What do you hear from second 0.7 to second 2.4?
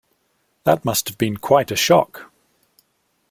must have been quite a shock.